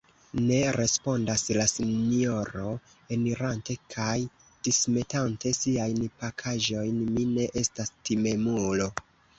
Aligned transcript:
Ne, 0.43 0.55
respondas 0.75 1.43
la 1.57 1.65
sinjoro, 1.71 2.71
enirante 3.17 3.77
kaj 3.97 4.17
dismetante 4.69 5.53
siajn 5.63 6.03
pakaĵojn, 6.25 7.01
mi 7.13 7.31
ne 7.37 7.51
estas 7.65 7.99
timemulo! 8.11 8.95